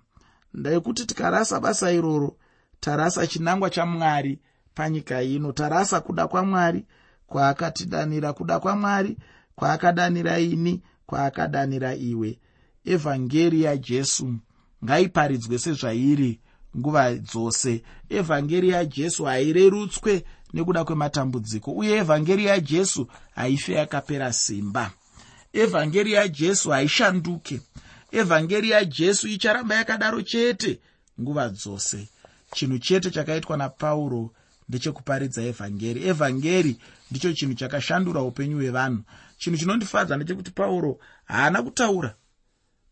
Ndekuti 0.54 1.06
tikarasa 1.06 1.60
basa 1.60 1.92
iroro 1.92 2.38
tarasa 2.80 3.28
chinangwa 3.28 3.70
chamwari 3.70 4.40
panyika 4.76 5.22
ino 5.24 5.52
tarasa 5.52 6.02
kuda 6.02 6.28
kwamwari 6.28 6.86
kwaakatidanira 7.28 8.34
kuda 8.34 8.60
kwamwari 8.60 9.18
kwaakadanira 9.56 10.40
ini 10.40 10.84
kwaakadanira 11.06 11.96
iwe 11.96 12.40
evhangeri 12.86 13.62
yajesu. 13.62 14.34
Ngaiparidzwe 14.84 15.60
sezvairi 15.60 16.40
nguva 16.78 17.14
dzose. 17.16 17.84
Evhangeri 18.10 18.70
yajesu 18.70 19.24
hairerutswe 19.26 20.24
nekuda 20.54 20.84
kwematambudziko 20.84 21.72
uye 21.72 21.98
evhangeri 21.98 22.46
yajesu 22.46 23.08
haife 23.36 23.74
yakapera 23.74 24.34
simba. 24.34 24.92
Evhangeri 25.54 26.12
yajesu 26.14 26.70
haishanduke. 26.70 27.62
Evhangeri 28.12 28.70
yajesu 28.70 29.28
icharamba 29.28 29.76
yakadaro 29.76 30.22
chete 30.22 30.80
nguva 31.22 31.50
dzose. 31.50 32.08
Chinhu 32.54 32.80
chete 32.80 33.12
chakaitwa 33.12 33.58
napauro 33.58 34.32
ndechekuparidza 34.70 35.44
evhangeri. 35.44 36.08
Evhangeri 36.08 36.78
ndicho 37.12 37.34
chinhu 37.34 37.54
chakashandura 37.54 38.22
upenyu 38.22 38.58
hwevanhu. 38.58 39.04
Chinhu 39.38 39.58
chinondifadza 39.58 40.16
ndechekuti 40.16 40.52
pauro 40.52 41.00
haana 41.26 41.64
kutaura 41.64 42.16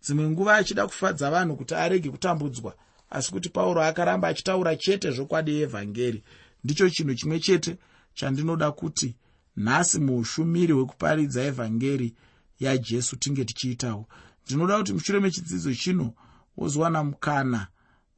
dzimwe 0.04 0.30
nguva 0.30 0.56
achida 0.56 0.88
kufadza 0.88 1.32
vanhu 1.32 1.56
kuti 1.56 1.76
arege 1.76 2.10
kutambudzwa 2.10 2.76
asi 3.10 3.32
kuti 3.32 3.50
pauro 3.50 3.82
akaramba 3.84 4.28
achitaura 4.28 4.76
chete 4.76 5.12
zvokwadi 5.12 5.62
evhangeri. 5.62 6.24
Ndicho 6.64 6.90
chinhu 6.90 7.16
chimwe 7.16 7.40
chete 7.40 7.78
chandinoda 8.14 8.72
kuti 8.72 9.16
nhasi 9.58 10.00
muushumiri 10.00 10.74
hwekuparidza 10.74 11.44
evhangeri 11.44 12.16
yajesu 12.60 13.16
tinge 13.16 13.46
tichiitawo. 13.46 14.08
Ndinoda 14.46 14.78
kuti 14.78 14.94
mushure 14.94 15.20
mechidzidzo 15.20 15.74
chino 15.74 16.14
wozowana 16.58 17.04
mukana 17.04 17.68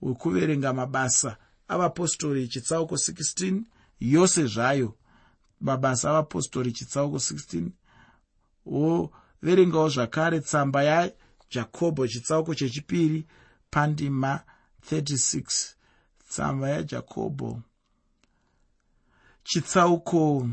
wekuverenga 0.01 0.73
mabasa 0.73 1.37
avapostori 1.67 2.47
chitsauko 2.47 2.95
16 2.95 3.61
yose 3.99 4.45
zvayo 4.45 4.95
mabasa 5.61 6.09
avapostori 6.09 6.71
chitsauko 6.71 7.17
16 7.17 7.69
woverengawo 8.65 9.89
zvakare 9.89 10.39
tsamba 10.39 10.83
yajakobho 11.53 12.07
chitsauko 12.07 12.55
chechipiri 12.55 13.25
pandima 13.69 14.43
36 14.91 15.73
tsamba 16.29 16.69
yajakobho 16.69 17.61
chitsauko 19.43 20.49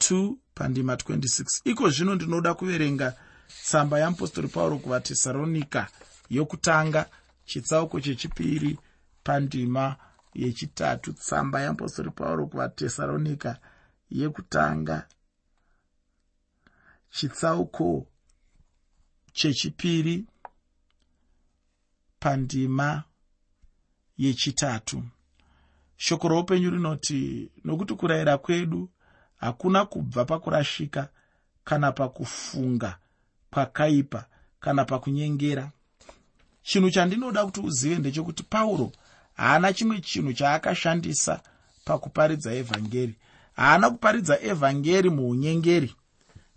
2 0.00 0.34
pandima 0.54 0.94
26 0.94 1.44
iko 1.64 1.90
zvino 1.90 2.14
ndinoda 2.14 2.54
kuverenga 2.54 3.14
tsamba 3.62 3.98
yamupostori 3.98 4.48
pauro 4.48 4.78
kuvatesaronika 4.78 5.88
yokutanga. 6.30 7.06
Chitsauko 7.44 8.00
chechipiri 8.00 8.78
pandima 9.24 9.96
yechitatu 10.34 11.12
tsamba 11.12 11.60
yamupostori 11.60 12.10
pauro 12.10 12.46
kuvatesaronika 12.46 13.58
yekutanga. 14.10 15.06
Chitsauko 17.10 18.06
chechipiri 19.36 20.24
pandima 22.20 23.02
yechitatu. 24.18 25.02
Shoko 25.96 26.28
roupenyu 26.28 26.70
rinoti 26.70 27.50
nokuti 27.64 27.94
kurayira 27.94 28.38
kwedu 28.38 28.88
hakuna 29.36 29.84
kubva 29.84 30.24
pakurashika 30.24 31.08
kana 31.64 31.92
pakufunga 31.92 32.98
kwakaipa 33.50 34.24
kana 34.60 34.84
pakunyengera. 34.84 35.70
Chinhu 36.62 36.90
chandinoda 36.90 37.44
kuti 37.44 37.60
uzive 37.60 37.98
ndechekuti 37.98 38.42
pauro 38.42 38.92
haana 39.34 39.72
chimwe 39.72 40.00
chinhu 40.00 40.32
chaakashandisa 40.32 41.40
pakuparidza 41.84 42.54
evhangeri. 42.54 43.14
Haana 43.56 43.90
kuparidza 43.90 44.40
evhangeri 44.42 45.10
muunyengeri 45.10 45.94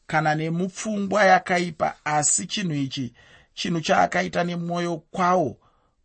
kana 0.09 0.35
nemupfungwa 0.35 1.23
yakaipa 1.23 1.95
asi 2.05 2.45
chinhu 2.47 2.73
ichi 2.73 3.13
chinhu 3.53 3.81
chaakaita 3.81 4.43
nemwoyo 4.43 4.97
kwawo 4.97 5.57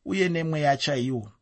uye 0.04 0.28
nemweya 0.28 0.76
chaiwo. 0.76 1.32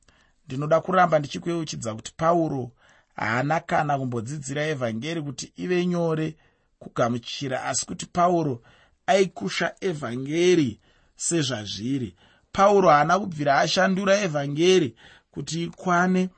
Ndinoda 0.47 0.81
kuramba 0.81 1.19
ndichikweuchidza 1.19 1.95
kuti 1.95 2.13
pauro 2.17 2.71
haana 3.17 3.61
kana 3.61 3.99
kumbodzidzira 3.99 4.67
evhangeri 4.67 5.23
kuti 5.23 5.53
ive 5.57 5.87
nyore 5.87 6.37
kugamuchira 6.79 7.65
asi 7.65 7.87
kuti 7.87 8.07
pauro 8.07 8.63
aikusha 9.07 9.75
evhangeri 9.81 10.81
sezvazviri. 11.17 12.17
Pauro 12.53 12.89
haana 12.89 13.19
kubvira 13.19 13.59
ashandura 13.59 14.21
evhangeri 14.21 14.97
kuti 15.31 15.63
ikwane 15.63 16.29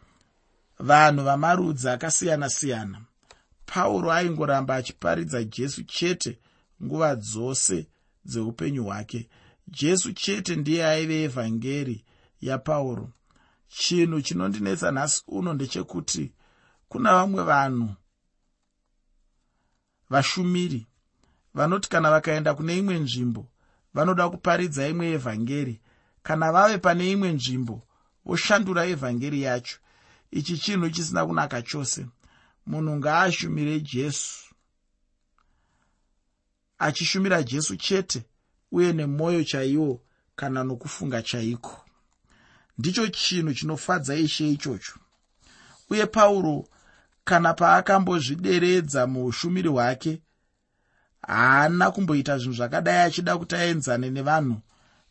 vanhu 0.78 1.22
vamarudzi 1.24 1.88
akasiyana-siyana 1.88 2.98
pauro 3.66 4.12
aingoramba 4.12 4.74
achiparidza 4.74 5.44
jesu 5.44 5.82
chete 5.84 6.38
nguva 6.82 7.16
dzose 7.16 7.86
dzeupenyu 8.24 8.84
hwake. 8.84 9.28
Jesu 9.68 10.12
chete 10.12 10.56
ndiye 10.56 10.86
aive 10.86 11.22
evhangeri 11.22 12.04
yapauro. 12.40 13.10
Chinhu 13.68 14.22
chinondinetsa 14.22 14.90
nhasi 14.92 15.22
uno 15.26 15.54
ndechekuti 15.54 16.32
kuna 16.88 17.12
vamwe 17.14 17.42
vanhu 17.42 17.88
vashumiri 20.10 20.86
vanoti 21.54 21.88
kana 21.88 22.10
vakaenda 22.10 22.54
kune 22.54 22.78
imwe 22.78 22.98
nzvimbo 22.98 23.48
vanoda 23.94 24.28
kuparidza 24.28 24.88
imwe 24.88 25.10
evhangeri. 25.10 25.80
Kana 26.22 26.52
vave 26.52 26.78
pane 26.78 27.10
imwe 27.10 27.32
nzvimbo 27.32 27.82
voshandura 28.24 28.86
evhangeri 28.86 29.42
yacho. 29.42 29.78
Ichi 30.30 30.58
chinhu 30.58 30.90
chisina 30.90 31.26
kunaka 31.26 31.62
chose 31.62 32.06
munhu 32.66 32.96
ngaashumire 32.96 33.80
jesu. 33.80 34.54
Achishumira 36.78 37.42
jesu 37.42 37.76
chete 37.76 38.24
uye 38.72 38.92
nemwoyo 38.92 39.44
chaiwo 39.44 40.00
kana 40.36 40.64
nokufunga 40.64 41.22
chaiko. 41.22 41.84
Ndicho 42.78 43.08
chinhu 43.08 43.54
chinofadza 43.54 44.16
ishe 44.16 44.50
ichocho. 44.50 44.94
Uye 45.90 46.06
pauro 46.06 46.68
kana 47.24 47.54
paakambozvideredza 47.54 49.06
muushumiri 49.06 49.68
hwake 49.68 50.22
haana 51.26 51.90
kumboita 51.90 52.38
zvinhu 52.38 52.56
zvakadai 52.56 52.96
achida 53.06 53.38
kuti 53.38 53.54
aenzane 53.56 54.10
nevanhu 54.10 54.60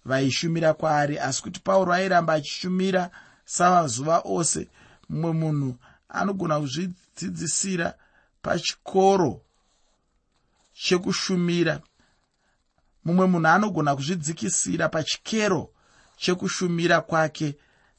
vaishumira 0.05 0.73
kwaari. 0.73 1.19
Asi 1.19 1.41
kuti 1.43 1.59
pauro 1.59 1.93
airamba 1.93 2.33
achishumira 2.33 3.09
samazuva 3.45 4.21
ose 4.25 4.67
mumwe 5.09 5.31
munhu 5.31 5.75
anogona 6.09 6.59
kuzvidzidzisira 7.13 7.93
pachikoro 8.41 9.41
chekushumira. 10.73 11.81
Mumwe 13.05 13.25
munhu 13.27 13.47
anogona 13.47 13.95
kuzvidzikisira 13.95 14.89
pachikero 14.89 15.69
chekushumira 16.17 17.01
kwake 17.01 17.55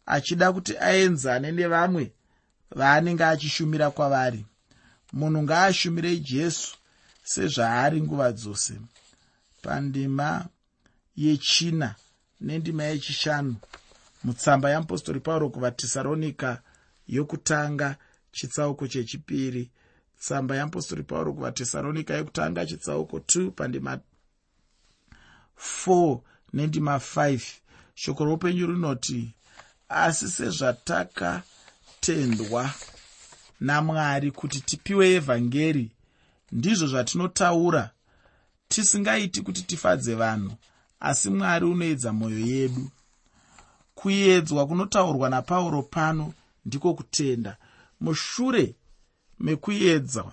achida 0.06 0.52
kuti 0.52 0.72
aenzane 0.78 1.52
nevamwe 1.52 2.12
vaanenge 2.70 3.24
achishumira 3.24 3.90
kwavari. 3.90 4.44
Munhu 5.12 5.42
ngaashumire 5.42 6.16
jesu 6.16 6.76
sezvaari 7.22 8.02
nguva 8.02 8.32
dzose. 8.32 8.74
Pandima 9.62 10.46
yechina 11.16 11.94
nendima 12.40 12.84
yechishanu 12.84 13.56
mutsamba 14.24 14.70
yamupostori 14.70 15.20
pauro 15.20 15.50
kuvatesaronika 15.50 16.62
yokutanga 17.08 17.96
chitsauko 18.34 18.88
chechipiri. 18.88 19.70
Tsamba 20.20 20.56
yamupostori 20.56 21.02
pauro 21.02 21.32
kuvatesaronika 21.32 22.14
yokutanga 22.14 22.66
chitsauko 22.66 23.18
2 23.18 23.50
pandima 23.50 23.98
4 25.86 26.18
nendima 26.52 26.96
5 26.96 27.40
shoko 27.94 28.24
roupenyu 28.24 28.66
rinoti 28.66 29.34
asi 29.88 30.28
sezvatakatendwa 30.28 32.70
namwari 33.60 34.30
kuti 34.30 34.60
tipiwe 34.60 35.10
evhangeri 35.18 35.90
ndizvo 36.52 36.86
zvatinotaura 36.86 37.90
tisingaiti 38.68 39.42
kuti 39.42 39.62
tifadze 39.62 40.14
vanhu 40.14 40.52
asi 41.00 41.30
mwari 41.30 41.64
unoedza 41.66 42.12
mwoyo 42.12 42.38
yedu. 42.38 42.90
Kuedzwa 43.94 44.66
kunotaurwa 44.66 45.30
napauro 45.30 45.82
pano 45.82 46.32
ndiko 46.66 46.94
kutenda 46.94 47.56
mushure 48.04 48.74
mekuedzwa 49.40 50.32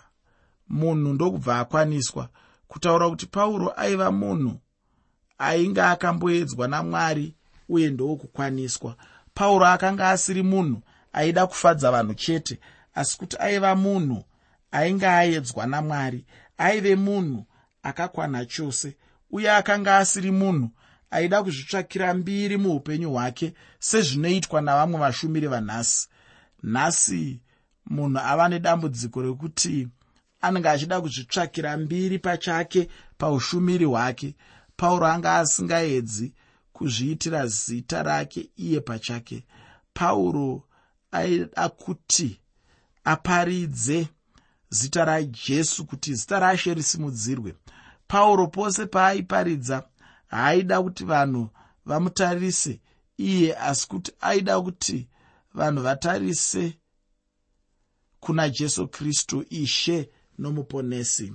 munhu 0.70 1.14
ndokubva 1.14 1.60
akwaniswa 1.60 2.30
kutaura 2.68 3.10
kuti 3.10 3.26
pauro 3.26 3.74
aiva 3.78 4.12
munhu 4.12 4.54
ainge 5.38 5.82
akamboedzwa 5.82 6.68
namwari 6.68 7.36
uye 7.70 7.90
ndowokukwaniswa 7.90 8.96
pauro 9.34 9.66
akanga 9.66 10.10
asiri 10.10 10.44
munhu 10.44 10.82
aida 11.14 11.48
kufadza 11.48 11.92
vanhu 11.92 12.14
chete 12.14 12.60
asi 12.94 13.18
kuti 13.18 13.36
aiva 13.40 13.76
munhu 13.76 14.24
ainge 14.72 15.08
aedzwa 15.08 15.66
namwari 15.66 16.26
aive 16.58 16.96
munhu 16.96 17.46
akakwana 17.84 18.46
chose 18.46 18.98
uye 19.32 19.52
akanga 19.52 19.98
asiri 19.98 20.32
munhu 20.32 20.70
aida 21.12 21.44
kuzvitsvakira 21.44 22.14
mbiri 22.14 22.58
muupenyu 22.58 23.12
hwake 23.12 23.54
sezvinoitwa 23.80 24.62
navamwe 24.62 25.00
vashumiri 25.00 25.48
vanhasi 25.48 26.08
nhasi 26.64 27.42
munhu 27.94 28.20
ava 28.32 28.46
nedambudziko 28.50 29.18
rekuti 29.26 29.88
anenge 30.46 30.70
achida 30.70 31.02
kuzvitsvakira 31.04 31.78
mbiri 31.78 32.18
pachake 32.26 32.82
paushumiri 33.20 33.86
hwake 33.86 34.30
pauro 34.78 35.06
anga 35.08 35.36
asingaedzi 35.40 36.34
kuzviitira 36.74 37.48
zita 37.48 38.04
rake 38.04 38.50
iye 38.58 38.80
pachake. 38.82 39.46
Pauro 39.94 40.64
aida 41.12 41.70
kuti 41.70 42.40
aparidze 43.04 44.08
zita 44.70 45.06
rajesu 45.06 45.86
kuti 45.86 46.16
zita 46.16 46.40
rashe 46.40 46.74
risimudzirwe. 46.74 47.56
Pauro 48.08 48.48
pose 48.48 48.86
paaiparidza 48.86 49.84
haaida 50.28 50.82
kuti 50.82 51.04
vanhu 51.06 51.50
vamutarise 51.86 52.80
iye 53.18 53.58
asi 53.58 53.88
kuti 53.88 54.12
aida 54.22 54.62
kuti 54.62 55.08
vanhu 55.54 55.82
vatarise 55.84 56.74
kuna 58.22 58.50
jesu 58.50 58.88
kristu 58.88 59.46
ishe 59.50 60.10
nomuponesi. 60.38 61.34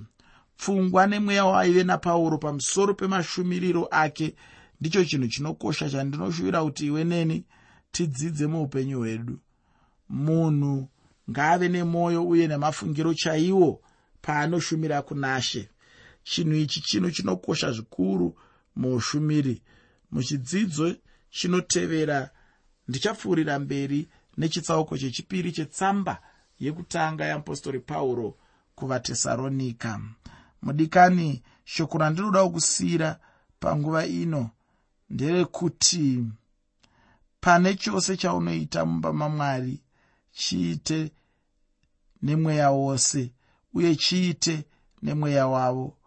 Pfungwa 0.57 1.07
nemweya 1.07 1.45
waive 1.45 1.83
napauro 1.83 2.37
pamusoro 2.37 2.93
pemashumiriro 2.93 3.87
ake 3.91 4.35
ndicho 4.79 5.05
chinhu 5.05 5.27
chinokosha 5.27 5.89
chandinoshuvira 5.89 6.63
kuti 6.63 6.85
iwe 6.85 7.03
neni 7.03 7.45
tidzidze 7.91 8.47
muupenyu 8.47 8.97
hwedu. 8.99 9.39
Munhu 10.09 10.89
ngaave 11.29 11.69
nemwoyo 11.69 12.27
uye 12.27 12.47
nemafungiro 12.47 13.13
chaiwo 13.13 13.81
paanoshumira 14.21 15.01
kunashe 15.01 15.69
chinhu 16.23 16.55
ichi 16.55 16.81
chinhu 16.81 17.11
chinokosha 17.11 17.71
zvikuru 17.71 18.37
muushumiri. 18.75 19.61
Muchidzidzo 20.11 20.95
chinotevera 21.29 22.29
ndichapfuurira 22.87 23.59
mberi 23.59 24.09
nechitsauko 24.37 24.97
chechipiri 24.97 25.51
chetsamba 25.51 26.21
yekutanga 26.59 27.25
yeapostori 27.25 27.79
pauro 27.79 28.37
kuvatesaronika 28.75 29.99
mudikani 30.61 31.43
shoko 31.65 31.97
randinoda 31.97 32.49
kusiyira 32.49 33.19
panguva 33.59 34.05
ino 34.05 34.49
nderekuti 35.09 36.25
pane 37.41 37.75
chose 37.75 38.17
chaunoita 38.17 38.85
mumba 38.85 39.13
mamwari 39.13 39.81
chiite 40.31 41.11
nemweya 42.21 42.71
wose 42.71 43.31
uye 43.73 43.95
chiite 43.95 44.65
nemweya 45.01 45.47
wavo. 45.47 45.97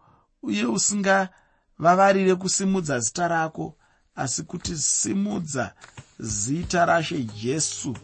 Uye 0.42 0.64
usingavavarire 0.64 2.34
kusimudza 2.34 2.98
zita 3.00 3.28
rako 3.28 3.76
asi 4.14 4.42
kuti 4.42 4.76
simudza 4.76 5.74
zita 6.18 6.86
rashe 6.86 7.24
jesu 7.24 7.96